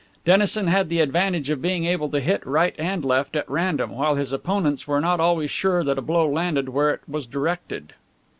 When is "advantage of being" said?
0.99-1.85